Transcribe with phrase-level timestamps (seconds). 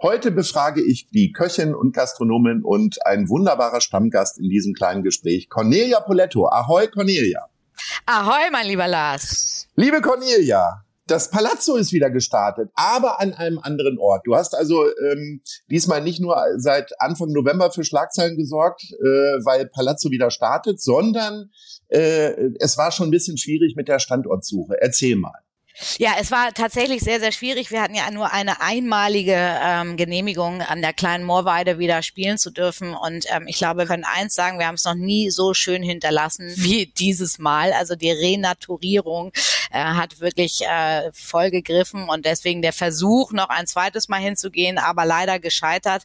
[0.00, 5.48] Heute befrage ich die Köchin und Gastronomin und ein wunderbarer Stammgast in diesem kleinen Gespräch,
[5.48, 6.46] Cornelia Poletto.
[6.46, 7.48] Ahoi, Cornelia.
[8.06, 9.66] Ahoi, mein lieber Lars.
[9.74, 14.24] Liebe Cornelia, das Palazzo ist wieder gestartet, aber an einem anderen Ort.
[14.24, 19.04] Du hast also ähm, diesmal nicht nur seit Anfang November für Schlagzeilen gesorgt, äh,
[19.44, 21.50] weil Palazzo wieder startet, sondern
[21.88, 24.80] äh, es war schon ein bisschen schwierig mit der Standortsuche.
[24.80, 25.40] Erzähl mal.
[25.98, 27.70] Ja, es war tatsächlich sehr, sehr schwierig.
[27.70, 32.50] Wir hatten ja nur eine einmalige ähm, Genehmigung, an der kleinen Moorweide wieder spielen zu
[32.50, 32.94] dürfen.
[32.94, 35.82] Und ähm, ich glaube, wir können eins sagen, wir haben es noch nie so schön
[35.82, 37.72] hinterlassen wie dieses Mal.
[37.72, 39.30] Also die Renaturierung
[39.70, 44.78] äh, hat wirklich äh, voll gegriffen und deswegen der Versuch, noch ein zweites Mal hinzugehen,
[44.78, 46.02] aber leider gescheitert.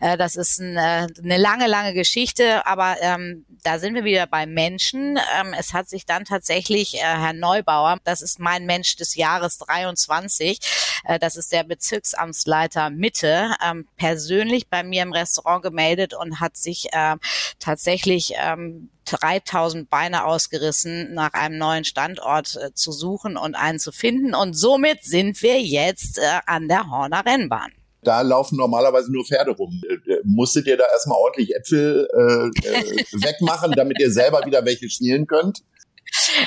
[0.00, 4.26] Äh, das ist ein, äh, eine lange, lange Geschichte, aber ähm, da sind wir wieder
[4.26, 5.18] bei Menschen.
[5.40, 9.58] Ähm, es hat sich dann tatsächlich äh, Herr Neubauer, das ist mein Mensch des Jahres
[9.58, 10.58] 23,
[11.04, 16.56] äh, das ist der Bezirksamtsleiter Mitte, ähm, persönlich bei mir im Restaurant gemeldet und hat
[16.56, 17.16] sich äh,
[17.58, 23.92] tatsächlich ähm, 3000 Beine ausgerissen, nach einem neuen Standort äh, zu suchen und einen zu
[23.92, 24.34] finden.
[24.34, 27.72] Und somit sind wir jetzt äh, an der Horner Rennbahn
[28.06, 29.82] da laufen normalerweise nur Pferde rum.
[29.88, 34.88] Äh, musstet ihr da erstmal ordentlich Äpfel äh, äh, wegmachen, damit ihr selber wieder welche
[34.88, 35.62] schnielen könnt?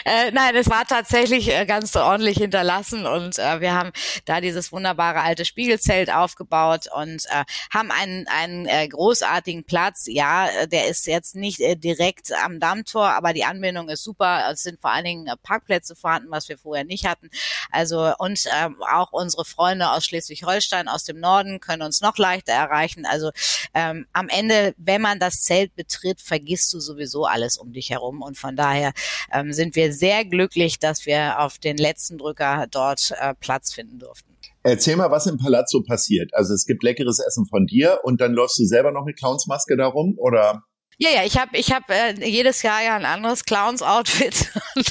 [0.06, 3.92] Äh, nein, es war tatsächlich äh, ganz ordentlich hinterlassen und äh, wir haben
[4.26, 7.44] da dieses wunderbare alte Spiegelzelt aufgebaut und äh,
[7.74, 10.06] haben einen, einen äh, großartigen Platz.
[10.08, 14.50] Ja, äh, der ist jetzt nicht äh, direkt am Dammtor, aber die Anbindung ist super.
[14.52, 17.30] Es sind vor allen Dingen äh, Parkplätze vorhanden, was wir vorher nicht hatten.
[17.72, 22.54] Also und äh, auch unsere Freunde aus Schleswig-Holstein, aus dem Norden, können uns noch leichter
[22.54, 23.06] erreichen.
[23.06, 23.32] Also
[23.74, 28.22] ähm, am Ende, wenn man das Zelt betritt, vergisst du sowieso alles um dich herum
[28.22, 28.94] und von daher
[29.32, 34.00] ähm, sind wir sehr glücklich, dass wir auf den letzten Drücker dort äh, Platz finden
[34.00, 34.36] durften.
[34.64, 36.34] Erzähl mal, was im Palazzo passiert.
[36.34, 39.78] Also es gibt leckeres Essen von dir und dann läufst du selber noch mit Clownsmaske
[39.78, 40.64] darum oder?
[40.98, 44.52] Ja, ja, ich habe ich hab, äh, jedes Jahr ja ein anderes Clowns-Outfit.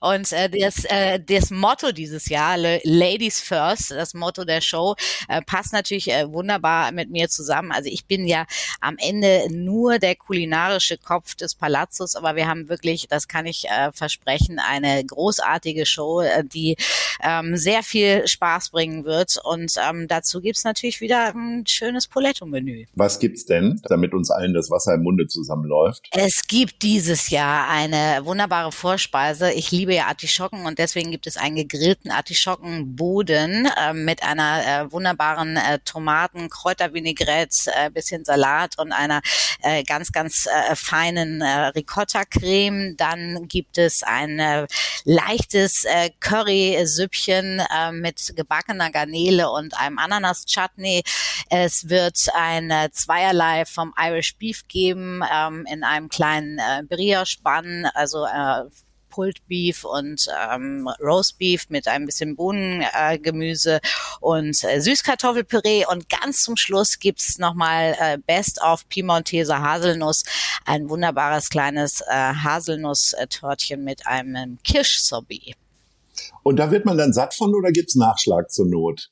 [0.00, 4.94] Und äh, das, äh, das Motto dieses Jahr, Ladies First, das Motto der Show,
[5.28, 7.72] äh, passt natürlich äh, wunderbar mit mir zusammen.
[7.72, 8.46] Also ich bin ja
[8.80, 13.68] am Ende nur der kulinarische Kopf des Palazzos, aber wir haben wirklich, das kann ich
[13.68, 16.76] äh, versprechen, eine großartige Show, äh, die
[17.22, 19.38] ähm, sehr viel Spaß bringen wird.
[19.42, 22.86] Und ähm, dazu gibt's natürlich wieder ein schönes Poletto-Menü.
[22.94, 26.08] Was gibt's denn, damit uns allen das Wasser im Munde zusammenläuft?
[26.10, 29.52] Es gibt dieses Jahr eine wunderbare Vorspeise.
[29.56, 34.92] Ich liebe ja Artischocken und deswegen gibt es einen gegrillten Artischockenboden äh, mit einer äh,
[34.92, 39.22] wunderbaren äh, Tomaten, Kräutervinaigrette, äh, bisschen Salat und einer
[39.62, 42.98] äh, ganz, ganz äh, feinen äh, Ricotta-Creme.
[42.98, 44.66] Dann gibt es ein äh,
[45.04, 51.02] leichtes äh, Curry-Süppchen äh, mit gebackener Garnele und einem Ananas-Chutney.
[51.48, 57.86] Es wird ein äh, Zweierlei vom Irish Beef geben ähm, in einem kleinen äh, Brioche-Bann,
[57.94, 58.64] also äh,
[59.16, 63.80] Pulled Beef und ähm, Roast Beef mit ein bisschen Bohnengemüse äh,
[64.20, 65.86] und äh, Süßkartoffelpüree.
[65.90, 70.24] Und ganz zum Schluss gibt's nochmal äh, Best of Piemonteser Haselnuss,
[70.66, 75.54] ein wunderbares kleines äh, Haselnuss-Törtchen mit einem Kirschsorbet.
[76.42, 79.10] Und da wird man dann satt von oder gibt's Nachschlag zur Not?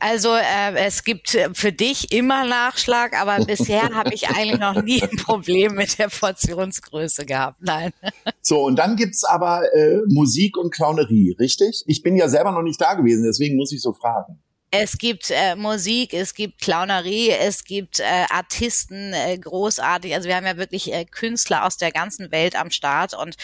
[0.00, 4.82] Also äh, es gibt äh, für dich immer Nachschlag, aber bisher habe ich eigentlich noch
[4.82, 7.58] nie ein Problem mit der Portionsgröße gehabt.
[7.60, 7.92] Nein.
[8.40, 11.82] So, und dann gibt's aber äh, Musik und Clownerie, richtig?
[11.86, 14.38] Ich bin ja selber noch nicht da gewesen, deswegen muss ich so fragen.
[14.70, 20.14] Es gibt äh, Musik, es gibt Clownerie, es gibt äh, Artisten, äh, großartig.
[20.14, 23.36] Also wir haben ja wirklich äh, Künstler aus der ganzen Welt am Start und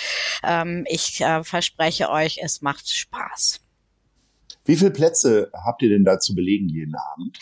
[0.42, 3.63] ähm, ich äh, verspreche euch, es macht Spaß.
[4.64, 7.38] Wie viele Plätze habt ihr denn da zu belegen jeden Abend?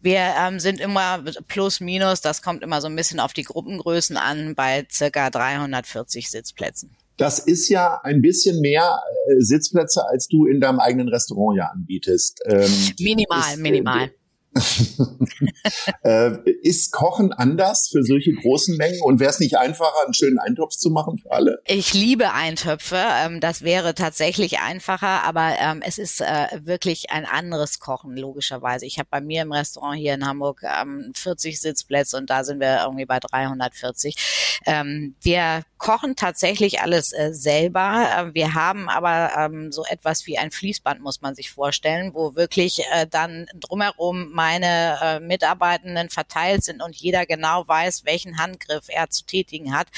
[0.00, 4.16] Wir ähm, sind immer plus minus, das kommt immer so ein bisschen auf die Gruppengrößen
[4.16, 6.90] an, bei circa 340 Sitzplätzen.
[7.16, 11.66] Das ist ja ein bisschen mehr äh, Sitzplätze, als du in deinem eigenen Restaurant ja
[11.66, 12.40] anbietest.
[12.46, 14.04] Ähm, minimal, ist, äh, minimal.
[14.04, 14.10] äh,
[16.62, 20.76] ist Kochen anders für solche großen Mengen und wäre es nicht einfacher, einen schönen Eintopf
[20.76, 21.62] zu machen für alle?
[21.66, 23.00] Ich liebe Eintöpfe.
[23.24, 28.86] Ähm, das wäre tatsächlich einfacher, aber ähm, es ist äh, wirklich ein anderes Kochen, logischerweise.
[28.86, 32.60] Ich habe bei mir im Restaurant hier in Hamburg ähm, 40 Sitzplätze und da sind
[32.60, 34.60] wir irgendwie bei 340.
[34.66, 38.06] Ähm, wir kochen tatsächlich alles äh, selber.
[38.16, 42.36] Äh, wir haben aber ähm, so etwas wie ein Fließband, muss man sich vorstellen, wo
[42.36, 48.86] wirklich äh, dann drumherum meine äh, Mitarbeitenden verteilt sind und jeder genau weiß, welchen Handgriff
[48.88, 49.88] er zu tätigen hat.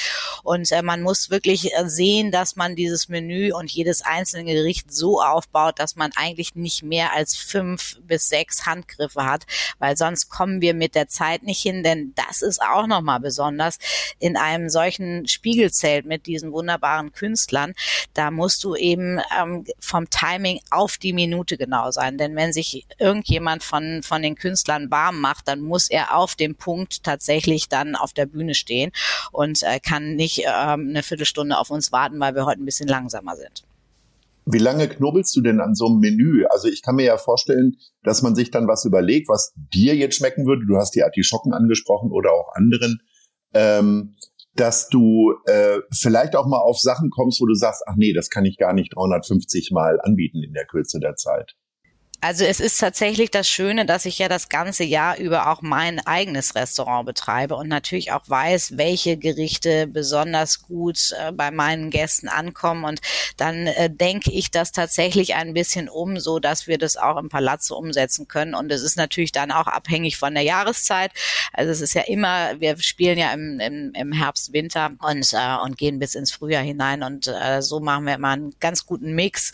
[0.42, 4.92] Und äh, man muss wirklich äh, sehen, dass man dieses Menü und jedes einzelne Gericht
[4.92, 9.44] so aufbaut, dass man eigentlich nicht mehr als fünf bis sechs Handgriffe hat,
[9.78, 13.78] weil sonst kommen wir mit der Zeit nicht hin, denn das ist auch nochmal besonders
[14.18, 17.74] in einem solchen Spiegelzelt mit diesen wunderbaren Künstlern.
[18.12, 22.86] Da musst du eben ähm, vom Timing auf die Minute genau sein, denn wenn sich
[22.98, 27.68] irgendjemand von, von den den Künstlern warm macht, dann muss er auf dem Punkt tatsächlich
[27.68, 28.92] dann auf der Bühne stehen
[29.30, 32.88] und äh, kann nicht ähm, eine Viertelstunde auf uns warten, weil wir heute ein bisschen
[32.88, 33.64] langsamer sind.
[34.44, 36.44] Wie lange knobelst du denn an so einem Menü?
[36.46, 40.16] Also ich kann mir ja vorstellen, dass man sich dann was überlegt, was dir jetzt
[40.16, 40.66] schmecken würde.
[40.66, 43.00] Du hast die Artischocken angesprochen oder auch anderen.
[43.54, 44.16] Ähm,
[44.54, 48.28] dass du äh, vielleicht auch mal auf Sachen kommst, wo du sagst, ach nee, das
[48.28, 51.54] kann ich gar nicht 350 Mal anbieten in der Kürze der Zeit.
[52.24, 55.98] Also es ist tatsächlich das Schöne, dass ich ja das ganze Jahr über auch mein
[56.06, 62.28] eigenes Restaurant betreibe und natürlich auch weiß, welche Gerichte besonders gut äh, bei meinen Gästen
[62.28, 62.84] ankommen.
[62.84, 63.00] Und
[63.38, 67.28] dann äh, denke ich das tatsächlich ein bisschen um, so dass wir das auch im
[67.28, 68.54] Palazzo umsetzen können.
[68.54, 71.10] Und es ist natürlich dann auch abhängig von der Jahreszeit.
[71.52, 75.56] Also es ist ja immer, wir spielen ja im, im, im Herbst, Winter und, äh,
[75.64, 77.02] und gehen bis ins Frühjahr hinein.
[77.02, 79.50] Und äh, so machen wir immer einen ganz guten Mix.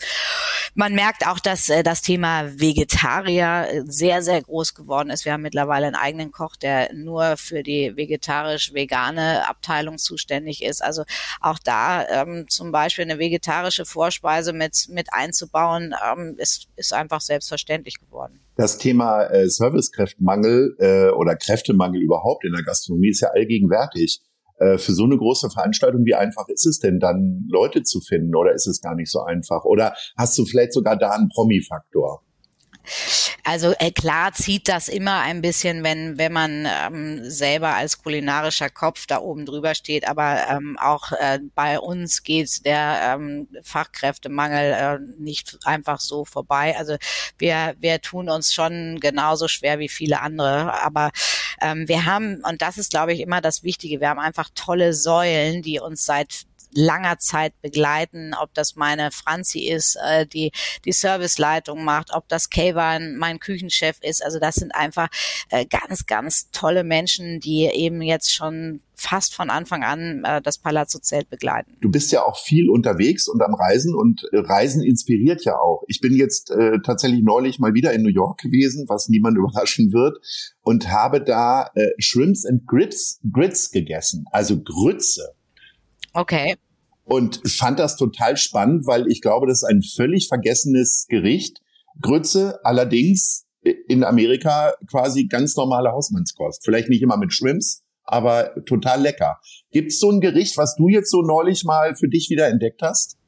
[0.79, 5.25] Man merkt auch, dass äh, das Thema Vegetarier äh, sehr, sehr groß geworden ist.
[5.25, 10.81] Wir haben mittlerweile einen eigenen Koch, der nur für die vegetarisch-vegane Abteilung zuständig ist.
[10.81, 11.03] Also
[11.41, 17.19] auch da ähm, zum Beispiel eine vegetarische Vorspeise mit, mit einzubauen, ähm, ist, ist einfach
[17.19, 18.39] selbstverständlich geworden.
[18.55, 24.21] Das Thema äh, Servicekräftemangel äh, oder Kräftemangel überhaupt in der Gastronomie ist ja allgegenwärtig.
[24.59, 28.35] Äh, für so eine große Veranstaltung, wie einfach ist es denn dann, Leute zu finden
[28.35, 29.63] oder ist es gar nicht so einfach?
[29.63, 32.23] Oder hast du vielleicht sogar da einen Promi-Faktor?
[33.43, 38.69] Also äh, klar zieht das immer ein bisschen, wenn wenn man ähm, selber als kulinarischer
[38.69, 40.07] Kopf da oben drüber steht.
[40.07, 46.75] Aber ähm, auch äh, bei uns geht der ähm, Fachkräftemangel äh, nicht einfach so vorbei.
[46.77, 46.97] Also
[47.37, 50.81] wir wir tun uns schon genauso schwer wie viele andere.
[50.83, 51.11] Aber
[51.61, 53.99] wir haben und das ist glaube ich immer das Wichtige.
[53.99, 59.61] Wir haben einfach tolle Säulen, die uns seit langer Zeit begleiten, ob das meine Franzi
[59.61, 60.51] ist, äh, die
[60.85, 64.23] die Serviceleitung macht, ob das Kayvan mein Küchenchef ist.
[64.23, 65.09] Also das sind einfach
[65.49, 70.57] äh, ganz, ganz tolle Menschen, die eben jetzt schon fast von Anfang an äh, das
[70.57, 71.77] Palazzo Zelt begleiten.
[71.79, 75.83] Du bist ja auch viel unterwegs und am Reisen und äh, Reisen inspiriert ja auch.
[75.87, 79.93] Ich bin jetzt äh, tatsächlich neulich mal wieder in New York gewesen, was niemand überraschen
[79.93, 80.17] wird,
[80.61, 85.33] und habe da äh, Shrimps and Grits, Grits gegessen, also Grütze.
[86.13, 86.55] Okay.
[87.03, 91.61] Und fand das total spannend, weil ich glaube, das ist ein völlig vergessenes Gericht.
[92.01, 96.63] Grütze allerdings in Amerika quasi ganz normale Hausmannskost.
[96.63, 99.39] Vielleicht nicht immer mit Shrimps, aber total lecker.
[99.71, 102.81] Gibt es so ein Gericht, was du jetzt so neulich mal für dich wieder entdeckt
[102.81, 103.18] hast?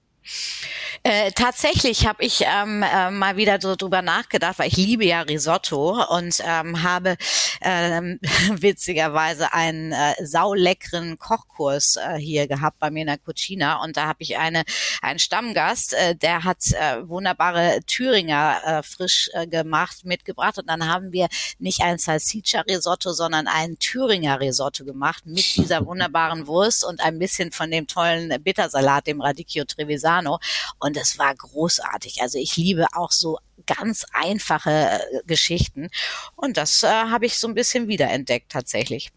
[1.03, 5.21] Äh, tatsächlich habe ich ähm, äh, mal wieder so drüber nachgedacht, weil ich liebe ja
[5.21, 7.17] Risotto und ähm, habe
[7.61, 8.19] ähm,
[8.51, 13.81] witzigerweise einen äh, sauleckeren Kochkurs äh, hier gehabt bei mir in der Cucina.
[13.83, 14.63] Und da habe ich eine
[15.01, 20.59] einen Stammgast, äh, der hat äh, wunderbare Thüringer äh, frisch äh, gemacht mitgebracht.
[20.59, 25.83] Und dann haben wir nicht ein Salsiccia Risotto, sondern ein Thüringer Risotto gemacht mit dieser
[25.83, 30.39] wunderbaren Wurst und ein bisschen von dem tollen Bittersalat, dem Radicchio Trevisano und
[30.79, 32.21] und es war großartig.
[32.21, 35.89] Also ich liebe auch so ganz einfache äh, Geschichten
[36.35, 39.11] und das äh, habe ich so ein bisschen wiederentdeckt tatsächlich.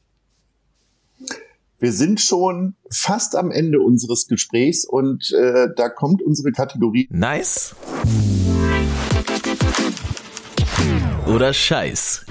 [1.78, 7.08] Wir sind schon fast am Ende unseres Gesprächs und äh, da kommt unsere Kategorie.
[7.10, 7.74] Nice
[11.26, 12.26] oder Scheiß.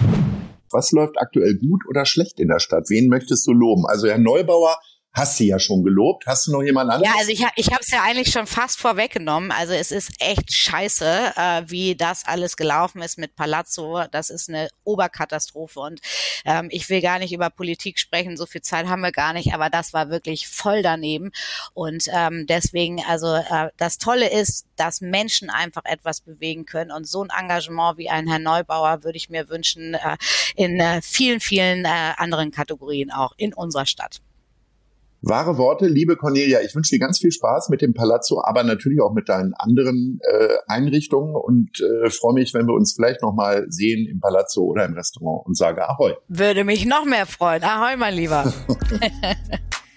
[0.71, 2.89] Was läuft aktuell gut oder schlecht in der Stadt?
[2.89, 3.85] Wen möchtest du loben?
[3.85, 4.77] Also Herr Neubauer
[5.13, 6.25] hast sie ja schon gelobt.
[6.25, 7.13] Hast du noch jemand anderes?
[7.13, 9.51] Ja, also ich, ich habe es ja eigentlich schon fast vorweggenommen.
[9.51, 14.05] Also es ist echt scheiße, äh, wie das alles gelaufen ist mit Palazzo.
[14.11, 16.01] Das ist eine Oberkatastrophe und
[16.45, 18.37] ähm, ich will gar nicht über Politik sprechen.
[18.37, 21.31] So viel Zeit haben wir gar nicht, aber das war wirklich voll daneben.
[21.75, 27.07] Und ähm, deswegen, also äh, das Tolle ist, dass Menschen einfach etwas bewegen können und
[27.07, 30.17] so ein Engagement wie ein Herr Neubauer würde ich mir wünschen äh,
[30.55, 34.19] in äh, vielen, vielen äh, anderen Kategorien auch in unserer Stadt.
[35.25, 36.59] Wahre Worte, liebe Cornelia.
[36.65, 40.19] Ich wünsche dir ganz viel Spaß mit dem Palazzo, aber natürlich auch mit deinen anderen
[40.21, 44.63] äh, Einrichtungen und äh, freue mich, wenn wir uns vielleicht noch mal sehen im Palazzo
[44.63, 46.15] oder im Restaurant und sage Ahoi.
[46.27, 47.63] Würde mich noch mehr freuen.
[47.63, 48.51] Ahoi, mein Lieber.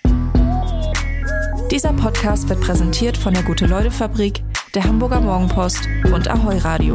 [1.72, 4.44] Dieser Podcast wird präsentiert von der Gute-Leute-Fabrik,
[4.76, 6.94] der Hamburger Morgenpost und Ahoi Radio.